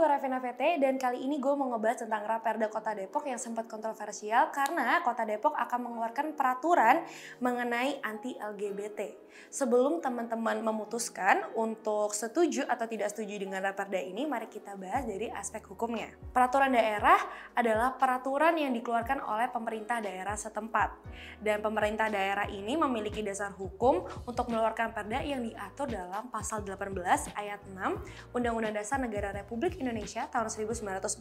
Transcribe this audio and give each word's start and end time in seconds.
VT 0.00 0.80
dan 0.80 0.96
kali 0.96 1.28
ini 1.28 1.36
gue 1.36 1.52
mau 1.52 1.68
ngebahas 1.76 2.08
tentang 2.08 2.24
Raperda 2.24 2.72
Kota 2.72 2.96
Depok 2.96 3.28
yang 3.28 3.36
sempat 3.36 3.68
kontroversial 3.68 4.48
karena 4.48 5.04
Kota 5.04 5.28
Depok 5.28 5.52
akan 5.52 5.92
mengeluarkan 5.92 6.32
peraturan 6.32 7.04
mengenai 7.44 8.00
anti 8.00 8.32
LGBT. 8.40 9.28
Sebelum 9.52 10.00
teman-teman 10.00 10.58
memutuskan 10.64 11.52
untuk 11.54 12.16
setuju 12.16 12.64
atau 12.66 12.86
tidak 12.88 13.12
setuju 13.12 13.38
dengan 13.44 13.60
Raperda 13.62 14.00
ini, 14.00 14.24
mari 14.24 14.48
kita 14.48 14.74
bahas 14.74 15.04
dari 15.04 15.28
aspek 15.30 15.62
hukumnya. 15.68 16.10
Peraturan 16.32 16.72
daerah 16.72 17.20
adalah 17.54 17.94
peraturan 17.94 18.56
yang 18.56 18.72
dikeluarkan 18.74 19.22
oleh 19.22 19.52
pemerintah 19.52 20.00
daerah 20.00 20.34
setempat. 20.34 20.96
Dan 21.38 21.60
pemerintah 21.60 22.08
daerah 22.08 22.48
ini 22.48 22.74
memiliki 22.74 23.20
dasar 23.20 23.52
hukum 23.54 24.02
untuk 24.24 24.48
mengeluarkan 24.48 24.96
perda 24.96 25.20
yang 25.22 25.44
diatur 25.44 25.86
dalam 25.90 26.32
pasal 26.32 26.64
18 26.64 26.90
ayat 27.36 27.60
6 27.68 28.34
Undang-Undang 28.34 28.74
Dasar 28.74 28.98
Negara 28.98 29.30
Republik 29.34 29.76
Indonesia 29.76 29.89
tahun 30.30 30.48
1945 30.50 31.18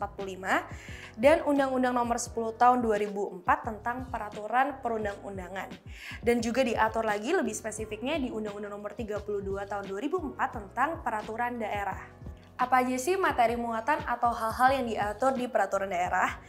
dan 1.18 1.38
Undang-Undang 1.48 1.94
Nomor 1.96 2.18
10 2.22 2.59
Tahun 2.59 2.78
2004 2.84 3.44
tentang 3.66 3.98
Peraturan 4.12 4.78
Perundang-undangan. 4.84 5.70
Dan 6.22 6.44
juga 6.44 6.62
diatur 6.62 7.08
lagi 7.08 7.34
lebih 7.34 7.58
spesifiknya 7.58 8.22
di 8.22 8.30
Undang-Undang 8.30 8.72
Nomor 8.76 8.94
32 8.94 9.42
Tahun 9.66 9.86
2004 9.90 10.38
tentang 10.38 10.90
Peraturan 11.02 11.58
Daerah. 11.58 12.20
Apa 12.59 12.84
aja 12.84 13.00
sih 13.00 13.16
materi 13.16 13.55
muatan 13.55 14.04
atau 14.04 14.36
hal-hal 14.36 14.84
yang 14.84 14.86
diatur 14.92 15.31
di 15.31 15.48
peraturan 15.48 15.95
daerah? 15.95 16.44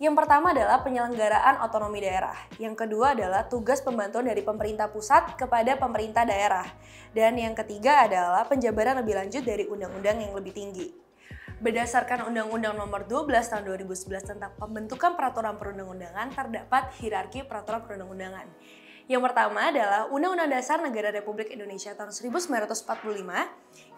Yang 0.00 0.24
pertama 0.24 0.56
adalah 0.56 0.80
penyelenggaraan 0.80 1.60
otonomi 1.60 2.00
daerah. 2.00 2.32
Yang 2.56 2.88
kedua 2.88 3.12
adalah 3.12 3.44
tugas 3.44 3.84
pembantuan 3.84 4.24
dari 4.24 4.40
pemerintah 4.40 4.88
pusat 4.88 5.36
kepada 5.36 5.76
pemerintah 5.76 6.24
daerah. 6.24 6.64
Dan 7.12 7.36
yang 7.36 7.52
ketiga 7.52 8.08
adalah 8.08 8.48
penjabaran 8.48 9.04
lebih 9.04 9.20
lanjut 9.20 9.44
dari 9.44 9.68
undang-undang 9.68 10.24
yang 10.24 10.32
lebih 10.32 10.56
tinggi. 10.56 11.09
Berdasarkan 11.60 12.24
Undang-Undang 12.32 12.72
Nomor 12.72 13.04
12 13.04 13.28
Tahun 13.36 13.68
2011 13.68 14.32
tentang 14.32 14.56
pembentukan 14.56 15.12
peraturan 15.12 15.60
perundang-undangan 15.60 16.32
terdapat 16.32 16.88
hierarki 16.96 17.44
peraturan 17.44 17.84
perundang-undangan. 17.84 18.48
Yang 19.04 19.26
pertama 19.28 19.68
adalah 19.68 20.08
Undang-Undang 20.08 20.56
Dasar 20.56 20.80
Negara 20.80 21.12
Republik 21.12 21.52
Indonesia 21.52 21.92
tahun 21.92 22.16
1945. 22.16 22.80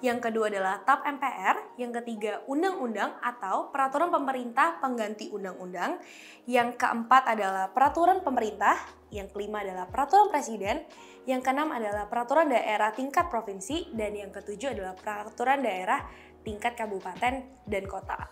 Yang 0.03 0.19
kedua 0.19 0.51
adalah 0.51 0.83
TAP 0.83 1.07
MPR. 1.07 1.57
Yang 1.79 1.93
ketiga 2.03 2.33
Undang-Undang 2.51 3.23
atau 3.23 3.71
Peraturan 3.71 4.11
Pemerintah 4.11 4.83
Pengganti 4.83 5.31
Undang-Undang. 5.31 6.03
Yang 6.51 6.81
keempat 6.81 7.29
adalah 7.29 7.71
Peraturan 7.71 8.27
Pemerintah. 8.27 8.75
Yang 9.13 9.37
kelima 9.37 9.63
adalah 9.63 9.87
Peraturan 9.87 10.33
Presiden. 10.33 10.83
Yang 11.29 11.45
keenam 11.45 11.71
adalah 11.71 12.09
Peraturan 12.09 12.49
Daerah 12.49 12.91
tingkat 12.97 13.29
provinsi. 13.29 13.93
Dan 13.93 14.17
yang 14.17 14.33
ketujuh 14.33 14.73
adalah 14.73 14.97
Peraturan 14.97 15.61
Daerah 15.61 16.32
tingkat 16.43 16.75
kabupaten 16.77 17.43
dan 17.67 17.85
kota. 17.87 18.29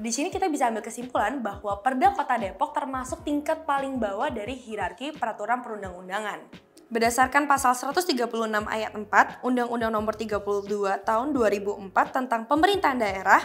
Di 0.00 0.10
sini 0.10 0.32
kita 0.32 0.48
bisa 0.48 0.72
ambil 0.72 0.82
kesimpulan 0.82 1.38
bahwa 1.44 1.78
Perda 1.84 2.16
Kota 2.16 2.40
Depok 2.40 2.72
termasuk 2.72 3.22
tingkat 3.22 3.68
paling 3.68 4.00
bawah 4.00 4.32
dari 4.32 4.56
hierarki 4.56 5.12
peraturan 5.14 5.60
perundang-undangan. 5.60 6.72
Berdasarkan 6.92 7.48
pasal 7.48 7.72
136 7.72 8.28
ayat 8.68 8.92
4 8.92 9.40
Undang-Undang 9.40 9.92
Nomor 9.96 10.12
32 10.12 10.68
Tahun 11.08 11.28
2004 11.32 11.88
tentang 12.12 12.44
pemerintahan 12.44 13.00
daerah, 13.00 13.40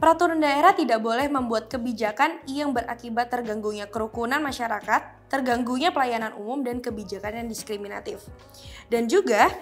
peraturan 0.00 0.40
daerah 0.40 0.72
tidak 0.72 0.96
boleh 1.04 1.28
membuat 1.28 1.68
kebijakan 1.68 2.40
yang 2.48 2.72
berakibat 2.72 3.28
terganggunya 3.28 3.84
kerukunan 3.84 4.40
masyarakat, 4.40 5.28
terganggunya 5.28 5.92
pelayanan 5.92 6.32
umum 6.40 6.64
dan 6.64 6.80
kebijakan 6.80 7.44
yang 7.44 7.48
diskriminatif. 7.52 8.24
Dan 8.88 9.12
juga 9.12 9.52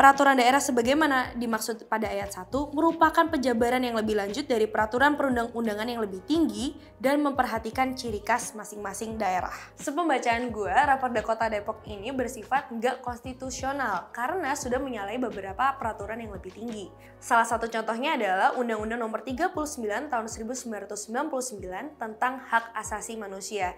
Peraturan 0.00 0.40
daerah 0.40 0.64
sebagaimana 0.64 1.36
dimaksud 1.36 1.84
pada 1.84 2.08
ayat 2.08 2.32
1 2.32 2.48
merupakan 2.72 3.20
penjabaran 3.28 3.84
yang 3.84 4.00
lebih 4.00 4.16
lanjut 4.16 4.48
dari 4.48 4.64
peraturan 4.64 5.12
perundang-undangan 5.12 5.84
yang 5.84 6.00
lebih 6.00 6.24
tinggi 6.24 6.72
dan 6.96 7.20
memperhatikan 7.20 7.92
ciri 7.92 8.24
khas 8.24 8.56
masing-masing 8.56 9.20
daerah. 9.20 9.52
Sepembacaan 9.76 10.48
gue, 10.48 10.72
Raperda 10.72 11.20
Kota 11.20 11.52
Depok 11.52 11.84
ini 11.84 12.16
bersifat 12.16 12.72
nggak 12.72 13.04
konstitusional 13.04 14.08
karena 14.16 14.56
sudah 14.56 14.80
menyalahi 14.80 15.20
beberapa 15.20 15.76
peraturan 15.76 16.24
yang 16.24 16.32
lebih 16.32 16.56
tinggi. 16.56 16.88
Salah 17.20 17.44
satu 17.44 17.68
contohnya 17.68 18.16
adalah 18.16 18.56
Undang-Undang 18.56 19.04
Nomor 19.04 19.20
39 19.20 19.52
Tahun 19.84 20.26
1999 20.32 22.00
tentang 22.00 22.40
Hak 22.48 22.72
Asasi 22.72 23.20
Manusia. 23.20 23.76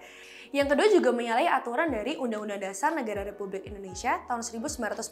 Yang 0.53 0.77
kedua 0.77 0.87
juga 0.93 1.09
menyalahi 1.09 1.49
aturan 1.49 1.89
dari 1.89 2.13
Undang-Undang 2.13 2.61
Dasar 2.61 2.93
Negara 2.93 3.25
Republik 3.25 3.65
Indonesia 3.65 4.21
tahun 4.29 4.45
1945 4.45 5.09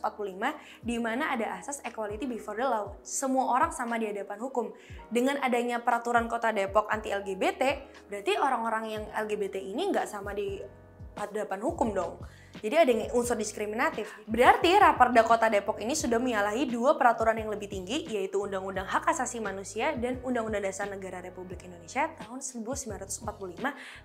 di 0.86 1.01
mana 1.02 1.34
ada 1.34 1.58
asas 1.58 1.82
equality 1.82 2.30
before 2.30 2.56
the 2.56 2.64
law. 2.64 2.94
Semua 3.02 3.58
orang 3.58 3.74
sama 3.74 3.98
di 3.98 4.08
hadapan 4.08 4.38
hukum. 4.38 4.70
Dengan 5.10 5.42
adanya 5.42 5.82
peraturan 5.82 6.30
kota 6.30 6.54
Depok 6.54 6.88
anti 6.94 7.10
LGBT, 7.10 7.62
berarti 8.08 8.38
orang-orang 8.38 8.84
yang 8.88 9.04
LGBT 9.12 9.58
ini 9.58 9.90
nggak 9.90 10.08
sama 10.08 10.32
di 10.32 10.62
hadapan 11.18 11.60
hukum 11.60 11.92
dong. 11.92 12.22
Jadi 12.60 12.76
ada 12.76 12.92
yang 12.92 13.10
unsur 13.16 13.40
diskriminatif. 13.40 14.12
Berarti 14.28 14.76
Raperda 14.76 15.24
Kota 15.24 15.48
Depok 15.48 15.80
ini 15.80 15.96
sudah 15.96 16.20
menyalahi 16.20 16.68
dua 16.68 17.00
peraturan 17.00 17.40
yang 17.40 17.50
lebih 17.50 17.72
tinggi 17.72 18.06
yaitu 18.12 18.44
Undang-Undang 18.44 18.86
Hak 18.86 19.08
Asasi 19.08 19.40
Manusia 19.40 19.96
dan 19.96 20.20
Undang-Undang 20.22 20.68
Dasar 20.68 20.92
Negara 20.92 21.24
Republik 21.24 21.64
Indonesia 21.64 22.12
tahun 22.20 22.44
1945 22.44 23.24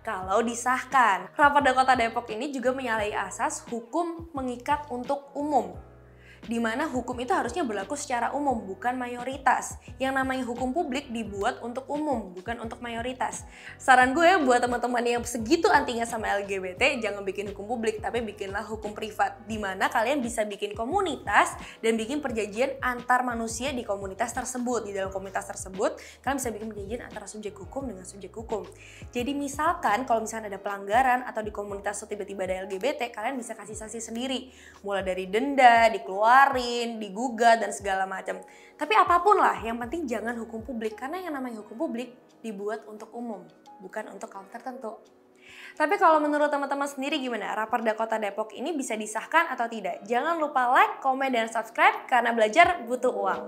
kalau 0.06 0.38
disahkan. 0.46 1.28
Raperda 1.34 1.74
Kota 1.74 1.94
Depok 1.98 2.30
ini 2.30 2.54
juga 2.54 2.70
menyalahi 2.70 3.12
asas 3.18 3.66
hukum 3.66 4.30
mengikat 4.30 4.86
untuk 4.94 5.26
umum 5.34 5.74
di 6.46 6.62
mana 6.62 6.86
hukum 6.86 7.18
itu 7.18 7.34
harusnya 7.34 7.66
berlaku 7.66 7.98
secara 7.98 8.30
umum, 8.32 8.62
bukan 8.62 8.94
mayoritas. 8.94 9.78
Yang 9.98 10.12
namanya 10.14 10.44
hukum 10.46 10.70
publik 10.70 11.10
dibuat 11.10 11.58
untuk 11.60 11.86
umum, 11.90 12.30
bukan 12.32 12.62
untuk 12.62 12.78
mayoritas. 12.78 13.42
Saran 13.76 14.14
gue 14.14 14.38
buat 14.46 14.62
teman-teman 14.62 15.02
yang 15.02 15.22
segitu 15.26 15.66
antinya 15.68 16.06
sama 16.06 16.30
LGBT, 16.42 17.02
jangan 17.02 17.26
bikin 17.26 17.50
hukum 17.50 17.66
publik, 17.66 17.98
tapi 17.98 18.22
bikinlah 18.22 18.62
hukum 18.62 18.94
privat, 18.94 19.42
di 19.44 19.58
mana 19.58 19.90
kalian 19.90 20.22
bisa 20.22 20.46
bikin 20.46 20.72
komunitas 20.78 21.58
dan 21.82 21.98
bikin 21.98 22.22
perjanjian 22.22 22.78
antar 22.78 23.26
manusia 23.26 23.74
di 23.74 23.82
komunitas 23.82 24.30
tersebut. 24.30 24.86
Di 24.86 24.92
dalam 24.94 25.10
komunitas 25.10 25.50
tersebut, 25.50 25.98
kalian 26.22 26.38
bisa 26.38 26.50
bikin 26.54 26.68
perjanjian 26.70 27.02
antara 27.02 27.26
subjek 27.26 27.58
hukum 27.58 27.90
dengan 27.90 28.06
subjek 28.06 28.30
hukum. 28.30 28.62
Jadi 29.10 29.34
misalkan 29.34 30.06
kalau 30.06 30.22
misalnya 30.22 30.54
ada 30.54 30.60
pelanggaran 30.62 31.26
atau 31.26 31.42
di 31.42 31.50
komunitas 31.50 31.98
tiba-tiba 32.06 32.46
ada 32.46 32.62
LGBT, 32.70 33.10
kalian 33.10 33.34
bisa 33.34 33.58
kasih 33.58 33.74
sanksi 33.74 33.98
sendiri. 33.98 34.54
Mulai 34.86 35.02
dari 35.02 35.24
denda, 35.26 35.90
dikeluarkan, 35.90 36.35
dikeluarin, 36.36 37.00
digugat 37.00 37.56
dan 37.64 37.72
segala 37.72 38.04
macam. 38.04 38.44
Tapi 38.76 38.92
apa 38.92 39.24
pun 39.24 39.40
lah, 39.40 39.64
yang 39.64 39.80
penting 39.80 40.04
jangan 40.04 40.36
hukum 40.36 40.60
publik 40.60 41.00
karena 41.00 41.24
yang 41.24 41.32
namanya 41.32 41.64
hukum 41.64 41.88
publik 41.88 42.12
dibuat 42.44 42.84
untuk 42.84 43.08
umum, 43.16 43.40
bukan 43.80 44.12
untuk 44.12 44.28
kaum 44.28 44.44
tertentu. 44.52 45.00
Tapi 45.76 45.96
kalau 45.96 46.20
menurut 46.20 46.48
teman-teman 46.48 46.88
sendiri 46.88 47.20
gimana? 47.20 47.56
Raperda 47.56 47.96
Kota 47.96 48.16
Depok 48.20 48.52
ini 48.52 48.72
bisa 48.76 48.96
disahkan 48.96 49.48
atau 49.52 49.68
tidak? 49.68 50.04
Jangan 50.04 50.36
lupa 50.40 50.68
like, 50.72 51.00
komen, 51.00 51.32
dan 51.32 51.48
subscribe 51.48 52.04
karena 52.08 52.32
belajar 52.32 52.84
butuh 52.84 53.12
uang. 53.12 53.42